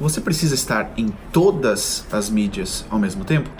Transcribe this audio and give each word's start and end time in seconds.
Você 0.00 0.20
precisa 0.20 0.54
estar 0.54 0.92
em 0.96 1.08
todas 1.32 2.06
as 2.12 2.30
mídias 2.30 2.86
ao 2.88 3.00
mesmo 3.00 3.24
tempo? 3.24 3.50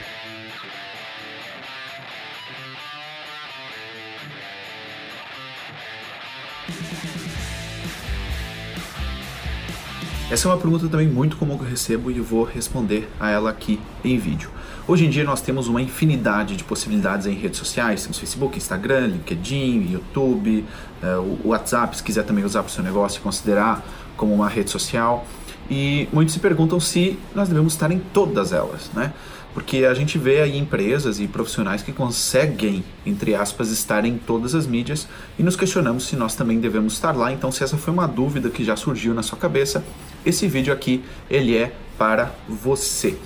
Essa 10.30 10.46
é 10.46 10.52
uma 10.52 10.58
pergunta 10.58 10.86
também 10.88 11.08
muito 11.08 11.36
comum 11.38 11.56
que 11.56 11.64
eu 11.64 11.68
recebo 11.68 12.10
e 12.10 12.18
eu 12.18 12.24
vou 12.24 12.44
responder 12.44 13.10
a 13.18 13.30
ela 13.30 13.50
aqui 13.50 13.80
em 14.04 14.18
vídeo. 14.18 14.50
Hoje 14.86 15.06
em 15.06 15.10
dia 15.10 15.24
nós 15.24 15.40
temos 15.40 15.68
uma 15.68 15.82
infinidade 15.82 16.54
de 16.54 16.62
possibilidades 16.62 17.26
em 17.26 17.32
redes 17.32 17.58
sociais, 17.58 18.02
temos 18.02 18.18
Facebook, 18.18 18.56
Instagram, 18.56 19.06
LinkedIn, 19.06 19.90
YouTube, 19.90 20.64
uh, 21.02 21.38
o 21.42 21.48
WhatsApp, 21.48 21.96
se 21.96 22.02
quiser 22.02 22.24
também 22.24 22.44
usar 22.44 22.62
para 22.62 22.70
o 22.70 22.72
seu 22.72 22.84
negócio 22.84 23.18
e 23.18 23.22
considerar 23.22 23.82
como 24.18 24.34
uma 24.34 24.48
rede 24.48 24.70
social. 24.70 25.26
E 25.70 26.08
muitos 26.12 26.34
se 26.34 26.40
perguntam 26.40 26.80
se 26.80 27.18
nós 27.34 27.48
devemos 27.48 27.74
estar 27.74 27.90
em 27.90 27.98
todas 27.98 28.52
elas, 28.52 28.90
né? 28.94 29.12
Porque 29.52 29.84
a 29.84 29.94
gente 29.94 30.18
vê 30.18 30.40
aí 30.40 30.56
empresas 30.56 31.18
e 31.18 31.26
profissionais 31.26 31.82
que 31.82 31.92
conseguem, 31.92 32.84
entre 33.04 33.34
aspas, 33.34 33.70
estar 33.70 34.04
em 34.04 34.16
todas 34.16 34.54
as 34.54 34.66
mídias 34.66 35.08
e 35.38 35.42
nos 35.42 35.56
questionamos 35.56 36.06
se 36.06 36.16
nós 36.16 36.34
também 36.34 36.60
devemos 36.60 36.92
estar 36.92 37.16
lá. 37.16 37.32
Então, 37.32 37.50
se 37.50 37.64
essa 37.64 37.76
foi 37.76 37.92
uma 37.92 38.06
dúvida 38.06 38.50
que 38.50 38.62
já 38.62 38.76
surgiu 38.76 39.14
na 39.14 39.22
sua 39.22 39.36
cabeça, 39.36 39.82
esse 40.24 40.46
vídeo 40.46 40.72
aqui 40.72 41.02
ele 41.28 41.56
é 41.56 41.74
para 41.98 42.32
você. 42.48 43.18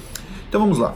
Então 0.48 0.60
vamos 0.60 0.78
lá. 0.78 0.94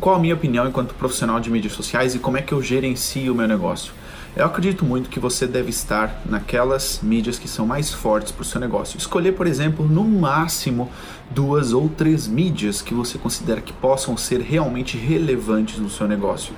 Qual 0.00 0.14
a 0.14 0.18
minha 0.18 0.34
opinião 0.34 0.66
enquanto 0.66 0.94
profissional 0.94 1.40
de 1.40 1.50
mídias 1.50 1.72
sociais 1.72 2.14
e 2.14 2.18
como 2.18 2.36
é 2.36 2.42
que 2.42 2.52
eu 2.52 2.62
gerencio 2.62 3.32
o 3.32 3.36
meu 3.36 3.48
negócio? 3.48 3.92
Eu 4.34 4.46
acredito 4.46 4.82
muito 4.82 5.10
que 5.10 5.20
você 5.20 5.46
deve 5.46 5.68
estar 5.68 6.22
naquelas 6.24 7.00
mídias 7.02 7.38
que 7.38 7.46
são 7.46 7.66
mais 7.66 7.92
fortes 7.92 8.32
para 8.32 8.40
o 8.40 8.44
seu 8.44 8.58
negócio. 8.58 8.96
Escolher, 8.96 9.32
por 9.32 9.46
exemplo, 9.46 9.86
no 9.86 10.04
máximo 10.04 10.90
duas 11.30 11.74
ou 11.74 11.86
três 11.90 12.26
mídias 12.26 12.80
que 12.80 12.94
você 12.94 13.18
considera 13.18 13.60
que 13.60 13.74
possam 13.74 14.16
ser 14.16 14.40
realmente 14.40 14.96
relevantes 14.96 15.78
no 15.78 15.90
seu 15.90 16.08
negócio. 16.08 16.54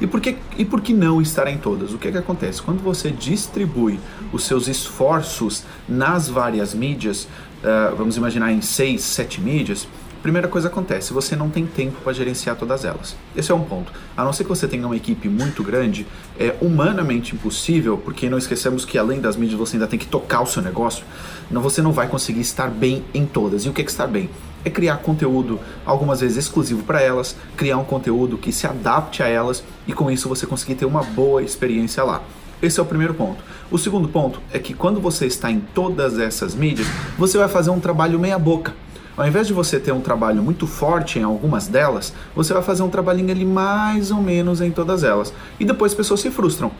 E 0.00 0.08
por 0.08 0.20
que, 0.20 0.36
e 0.58 0.64
por 0.64 0.80
que 0.80 0.92
não 0.92 1.22
estar 1.22 1.46
em 1.46 1.56
todas? 1.56 1.92
O 1.92 1.98
que, 1.98 2.08
é 2.08 2.10
que 2.10 2.18
acontece? 2.18 2.60
Quando 2.60 2.82
você 2.82 3.12
distribui 3.12 4.00
os 4.32 4.42
seus 4.42 4.66
esforços 4.66 5.62
nas 5.88 6.28
várias 6.28 6.74
mídias, 6.74 7.28
uh, 7.62 7.94
vamos 7.96 8.16
imaginar 8.16 8.52
em 8.52 8.60
seis, 8.60 9.02
sete 9.02 9.40
mídias, 9.40 9.86
primeira 10.24 10.48
coisa 10.48 10.68
acontece, 10.68 11.12
você 11.12 11.36
não 11.36 11.50
tem 11.50 11.66
tempo 11.66 12.00
para 12.00 12.14
gerenciar 12.14 12.56
todas 12.56 12.82
elas. 12.82 13.14
Esse 13.36 13.52
é 13.52 13.54
um 13.54 13.62
ponto. 13.62 13.92
A 14.16 14.24
não 14.24 14.32
ser 14.32 14.44
que 14.44 14.48
você 14.48 14.66
tenha 14.66 14.86
uma 14.86 14.96
equipe 14.96 15.28
muito 15.28 15.62
grande, 15.62 16.06
é 16.40 16.54
humanamente 16.62 17.34
impossível, 17.34 17.98
porque 17.98 18.30
não 18.30 18.38
esquecemos 18.38 18.86
que 18.86 18.96
além 18.96 19.20
das 19.20 19.36
mídias 19.36 19.58
você 19.58 19.76
ainda 19.76 19.86
tem 19.86 19.98
que 19.98 20.06
tocar 20.06 20.40
o 20.40 20.46
seu 20.46 20.62
negócio, 20.62 21.04
não, 21.50 21.60
você 21.60 21.82
não 21.82 21.92
vai 21.92 22.08
conseguir 22.08 22.40
estar 22.40 22.70
bem 22.70 23.04
em 23.12 23.26
todas. 23.26 23.66
E 23.66 23.68
o 23.68 23.74
que 23.74 23.82
é 23.82 23.84
estar 23.84 24.06
bem? 24.06 24.30
É 24.64 24.70
criar 24.70 24.96
conteúdo, 24.96 25.60
algumas 25.84 26.22
vezes 26.22 26.38
exclusivo 26.38 26.82
para 26.84 27.02
elas, 27.02 27.36
criar 27.54 27.76
um 27.76 27.84
conteúdo 27.84 28.38
que 28.38 28.50
se 28.50 28.66
adapte 28.66 29.22
a 29.22 29.28
elas 29.28 29.62
e 29.86 29.92
com 29.92 30.10
isso 30.10 30.26
você 30.26 30.46
conseguir 30.46 30.76
ter 30.76 30.86
uma 30.86 31.02
boa 31.02 31.42
experiência 31.42 32.02
lá. 32.02 32.22
Esse 32.62 32.80
é 32.80 32.82
o 32.82 32.86
primeiro 32.86 33.12
ponto. 33.12 33.44
O 33.70 33.76
segundo 33.76 34.08
ponto 34.08 34.40
é 34.50 34.58
que 34.58 34.72
quando 34.72 35.02
você 35.02 35.26
está 35.26 35.50
em 35.50 35.60
todas 35.60 36.18
essas 36.18 36.54
mídias, 36.54 36.88
você 37.18 37.36
vai 37.36 37.46
fazer 37.46 37.68
um 37.68 37.78
trabalho 37.78 38.18
meia 38.18 38.38
boca. 38.38 38.72
Ao 39.16 39.26
invés 39.26 39.46
de 39.46 39.52
você 39.52 39.78
ter 39.78 39.92
um 39.92 40.00
trabalho 40.00 40.42
muito 40.42 40.66
forte 40.66 41.18
em 41.18 41.22
algumas 41.22 41.68
delas, 41.68 42.12
você 42.34 42.52
vai 42.52 42.62
fazer 42.62 42.82
um 42.82 42.88
trabalhinho 42.88 43.30
ali 43.30 43.44
mais 43.44 44.10
ou 44.10 44.20
menos 44.20 44.60
em 44.60 44.70
todas 44.70 45.04
elas. 45.04 45.32
E 45.58 45.64
depois 45.64 45.92
as 45.92 45.96
pessoas 45.96 46.20
se 46.20 46.30
frustram. 46.30 46.72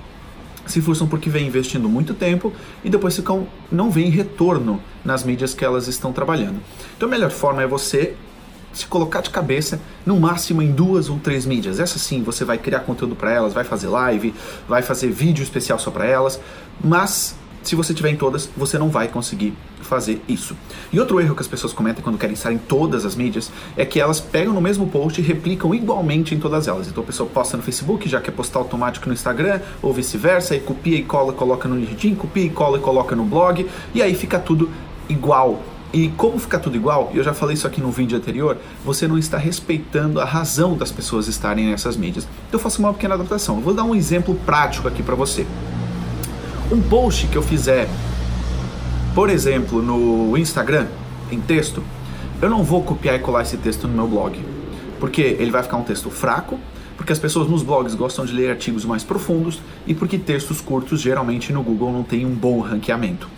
Se 0.66 0.80
frustram 0.80 1.06
porque 1.06 1.30
vem 1.30 1.46
investindo 1.46 1.88
muito 1.88 2.14
tempo 2.14 2.52
e 2.82 2.90
depois 2.90 3.14
ficam, 3.14 3.46
não 3.70 3.90
vem 3.90 4.10
retorno 4.10 4.80
nas 5.04 5.22
mídias 5.22 5.54
que 5.54 5.64
elas 5.64 5.86
estão 5.86 6.12
trabalhando. 6.12 6.58
Então 6.96 7.08
a 7.08 7.10
melhor 7.10 7.30
forma 7.30 7.62
é 7.62 7.66
você 7.66 8.16
se 8.72 8.86
colocar 8.86 9.20
de 9.20 9.30
cabeça, 9.30 9.80
no 10.04 10.18
máximo 10.18 10.60
em 10.60 10.72
duas 10.72 11.08
ou 11.08 11.18
três 11.18 11.46
mídias. 11.46 11.78
Essa 11.78 11.98
sim, 11.98 12.22
você 12.22 12.44
vai 12.44 12.58
criar 12.58 12.80
conteúdo 12.80 13.14
para 13.14 13.30
elas, 13.30 13.54
vai 13.54 13.62
fazer 13.62 13.86
live, 13.86 14.34
vai 14.68 14.82
fazer 14.82 15.10
vídeo 15.10 15.42
especial 15.42 15.78
só 15.78 15.92
para 15.92 16.06
elas, 16.06 16.40
mas 16.82 17.36
se 17.64 17.74
você 17.74 17.94
tiver 17.94 18.10
em 18.10 18.16
todas, 18.16 18.48
você 18.56 18.78
não 18.78 18.88
vai 18.88 19.08
conseguir 19.08 19.54
fazer 19.80 20.20
isso. 20.28 20.56
E 20.92 20.98
outro 20.98 21.20
erro 21.20 21.34
que 21.34 21.42
as 21.42 21.48
pessoas 21.48 21.72
cometem 21.72 22.02
quando 22.02 22.18
querem 22.18 22.34
estar 22.34 22.52
em 22.52 22.58
todas 22.58 23.04
as 23.04 23.14
mídias 23.14 23.50
é 23.76 23.84
que 23.84 24.00
elas 24.00 24.20
pegam 24.20 24.52
no 24.52 24.60
mesmo 24.60 24.86
post 24.88 25.20
e 25.20 25.24
replicam 25.24 25.74
igualmente 25.74 26.34
em 26.34 26.38
todas 26.38 26.68
elas. 26.68 26.88
Então 26.88 27.02
a 27.02 27.06
pessoa 27.06 27.28
posta 27.28 27.56
no 27.56 27.62
Facebook, 27.62 28.08
já 28.08 28.20
quer 28.20 28.32
postar 28.32 28.58
automático 28.58 29.06
no 29.06 29.12
Instagram, 29.12 29.60
ou 29.82 29.92
vice-versa, 29.92 30.54
e 30.54 30.60
copia 30.60 30.96
e 30.96 31.02
cola, 31.02 31.32
coloca 31.32 31.68
no 31.68 31.76
LinkedIn, 31.76 32.14
copia 32.14 32.44
e 32.44 32.50
cola 32.50 32.78
e 32.78 32.80
coloca 32.80 33.14
no 33.14 33.24
blog, 33.24 33.66
e 33.94 34.02
aí 34.02 34.14
fica 34.14 34.38
tudo 34.38 34.68
igual. 35.08 35.62
E 35.92 36.08
como 36.08 36.40
fica 36.40 36.58
tudo 36.58 36.76
igual, 36.76 37.12
eu 37.14 37.22
já 37.22 37.32
falei 37.32 37.54
isso 37.54 37.68
aqui 37.68 37.80
no 37.80 37.90
vídeo 37.90 38.18
anterior, 38.18 38.58
você 38.84 39.06
não 39.06 39.16
está 39.16 39.38
respeitando 39.38 40.20
a 40.20 40.24
razão 40.24 40.76
das 40.76 40.90
pessoas 40.90 41.28
estarem 41.28 41.70
nessas 41.70 41.96
mídias. 41.96 42.24
Então 42.48 42.58
eu 42.58 42.62
faço 42.62 42.80
uma 42.80 42.92
pequena 42.92 43.14
adaptação. 43.14 43.56
Eu 43.56 43.62
vou 43.62 43.72
dar 43.72 43.84
um 43.84 43.94
exemplo 43.94 44.34
prático 44.44 44.88
aqui 44.88 45.04
para 45.04 45.14
você. 45.14 45.46
Um 46.72 46.80
post 46.80 47.26
que 47.28 47.36
eu 47.36 47.42
fizer, 47.42 47.88
por 49.14 49.28
exemplo, 49.28 49.82
no 49.82 50.36
Instagram, 50.36 50.86
em 51.30 51.40
texto, 51.40 51.82
eu 52.40 52.48
não 52.48 52.62
vou 52.62 52.82
copiar 52.82 53.16
e 53.16 53.18
colar 53.18 53.42
esse 53.42 53.56
texto 53.58 53.86
no 53.86 53.94
meu 53.94 54.08
blog, 54.08 54.38
porque 54.98 55.20
ele 55.20 55.50
vai 55.50 55.62
ficar 55.62 55.76
um 55.76 55.82
texto 55.82 56.10
fraco, 56.10 56.58
porque 56.96 57.12
as 57.12 57.18
pessoas 57.18 57.48
nos 57.48 57.62
blogs 57.62 57.94
gostam 57.94 58.24
de 58.24 58.32
ler 58.32 58.50
artigos 58.50 58.84
mais 58.84 59.04
profundos 59.04 59.60
e 59.86 59.94
porque 59.94 60.16
textos 60.18 60.60
curtos 60.60 61.00
geralmente 61.00 61.52
no 61.52 61.62
Google 61.62 61.92
não 61.92 62.02
têm 62.02 62.24
um 62.24 62.34
bom 62.34 62.60
ranqueamento 62.60 63.28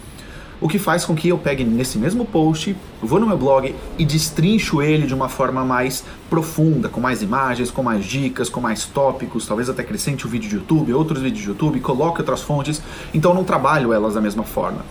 o 0.61 0.69
que 0.69 0.79
faz 0.79 1.05
com 1.05 1.15
que 1.15 1.29
eu 1.29 1.39
pegue 1.39 1.65
nesse 1.65 1.99
mesmo 1.99 2.25
post, 2.25 2.75
vou 3.03 3.21
no 3.21 3.27
meu 3.27 3.37
blog 3.37 3.75
e 3.99 4.05
destrincho 4.05 4.81
ele 4.81 5.07
de 5.07 5.15
uma 5.15 5.29
forma 5.29 5.65
mais 5.65 6.05
profunda, 6.31 6.89
com 6.89 7.01
mais 7.01 7.23
imagens, 7.23 7.71
com 7.71 7.83
mais 7.83 8.05
dicas, 8.05 8.49
com 8.49 8.61
mais 8.61 8.85
tópicos, 8.85 9.47
talvez 9.47 9.69
até 9.69 9.83
acrescente 9.83 10.27
o 10.27 10.29
vídeo 10.29 10.49
de 10.49 10.57
YouTube, 10.57 10.93
outros 10.93 11.21
vídeos 11.21 11.43
de 11.43 11.49
YouTube, 11.49 11.81
coloque 11.81 12.21
outras 12.21 12.43
fontes, 12.43 12.83
então 13.13 13.35
não 13.35 13.45
trabalho 13.45 13.93
elas 13.93 14.15
da 14.15 14.21
mesma 14.21 14.45
forma. 14.45 14.85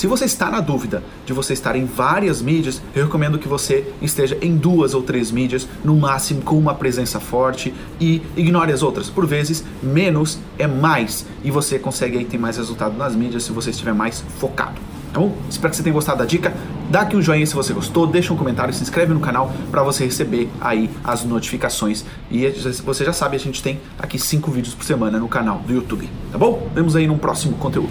Se 0.00 0.06
você 0.06 0.24
está 0.24 0.50
na 0.50 0.60
dúvida 0.60 1.02
de 1.26 1.34
você 1.34 1.52
estar 1.52 1.76
em 1.76 1.84
várias 1.84 2.40
mídias, 2.40 2.80
eu 2.94 3.04
recomendo 3.04 3.38
que 3.38 3.46
você 3.46 3.86
esteja 4.00 4.38
em 4.40 4.56
duas 4.56 4.94
ou 4.94 5.02
três 5.02 5.30
mídias, 5.30 5.68
no 5.84 5.94
máximo 5.94 6.40
com 6.40 6.56
uma 6.56 6.74
presença 6.74 7.20
forte 7.20 7.74
e 8.00 8.22
ignore 8.34 8.72
as 8.72 8.82
outras. 8.82 9.10
Por 9.10 9.26
vezes, 9.26 9.62
menos 9.82 10.38
é 10.58 10.66
mais 10.66 11.26
e 11.44 11.50
você 11.50 11.78
consegue 11.78 12.16
aí 12.16 12.24
ter 12.24 12.38
mais 12.38 12.56
resultado 12.56 12.96
nas 12.96 13.14
mídias 13.14 13.42
se 13.42 13.52
você 13.52 13.68
estiver 13.68 13.92
mais 13.92 14.24
focado. 14.38 14.80
Tá 15.12 15.18
bom? 15.18 15.36
Espero 15.48 15.70
que 15.70 15.76
você 15.76 15.82
tenha 15.82 15.92
gostado 15.92 16.18
da 16.18 16.24
dica. 16.24 16.54
Dá 16.88 17.02
aqui 17.02 17.16
um 17.16 17.22
joinha 17.22 17.46
se 17.46 17.54
você 17.54 17.72
gostou, 17.72 18.06
deixa 18.06 18.32
um 18.32 18.36
comentário, 18.36 18.72
se 18.74 18.82
inscreve 18.82 19.12
no 19.12 19.20
canal 19.20 19.52
para 19.70 19.82
você 19.82 20.04
receber 20.04 20.48
aí 20.60 20.90
as 21.04 21.24
notificações. 21.24 22.04
E 22.30 22.48
você 22.84 23.04
já 23.04 23.12
sabe, 23.12 23.36
a 23.36 23.38
gente 23.38 23.62
tem 23.62 23.80
aqui 23.98 24.18
cinco 24.18 24.50
vídeos 24.50 24.74
por 24.74 24.84
semana 24.84 25.18
no 25.18 25.28
canal 25.28 25.58
do 25.58 25.72
YouTube, 25.72 26.08
tá 26.32 26.38
bom? 26.38 26.68
Vemos 26.74 26.96
aí 26.96 27.06
num 27.06 27.18
próximo 27.18 27.56
conteúdo. 27.58 27.90